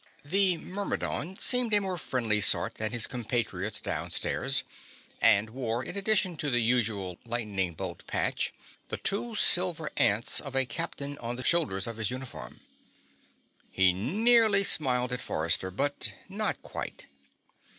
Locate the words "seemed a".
1.37-1.79